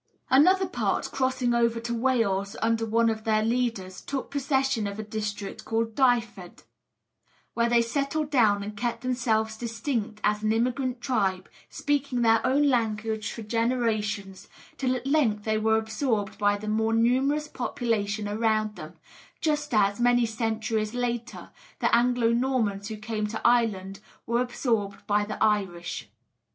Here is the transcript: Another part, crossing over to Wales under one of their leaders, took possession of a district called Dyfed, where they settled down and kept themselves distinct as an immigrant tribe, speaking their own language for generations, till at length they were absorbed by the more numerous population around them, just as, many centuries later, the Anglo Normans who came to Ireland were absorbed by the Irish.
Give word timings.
Another 0.31 0.65
part, 0.65 1.11
crossing 1.11 1.53
over 1.53 1.79
to 1.79 1.93
Wales 1.93 2.55
under 2.59 2.87
one 2.87 3.07
of 3.07 3.23
their 3.23 3.43
leaders, 3.43 4.01
took 4.01 4.31
possession 4.31 4.87
of 4.87 4.97
a 4.97 5.03
district 5.03 5.63
called 5.63 5.93
Dyfed, 5.93 6.63
where 7.53 7.69
they 7.69 7.83
settled 7.83 8.31
down 8.31 8.63
and 8.63 8.75
kept 8.75 9.01
themselves 9.01 9.55
distinct 9.55 10.19
as 10.23 10.41
an 10.41 10.51
immigrant 10.53 11.01
tribe, 11.01 11.47
speaking 11.69 12.23
their 12.23 12.43
own 12.43 12.63
language 12.63 13.31
for 13.31 13.43
generations, 13.43 14.47
till 14.75 14.95
at 14.95 15.05
length 15.05 15.43
they 15.43 15.59
were 15.59 15.77
absorbed 15.77 16.35
by 16.39 16.57
the 16.57 16.67
more 16.67 16.93
numerous 16.95 17.47
population 17.47 18.27
around 18.27 18.75
them, 18.77 18.95
just 19.39 19.71
as, 19.71 19.99
many 19.99 20.25
centuries 20.25 20.95
later, 20.95 21.51
the 21.77 21.95
Anglo 21.95 22.31
Normans 22.33 22.87
who 22.87 22.97
came 22.97 23.27
to 23.27 23.39
Ireland 23.45 23.99
were 24.25 24.41
absorbed 24.41 25.05
by 25.05 25.25
the 25.25 25.37
Irish. 25.43 26.09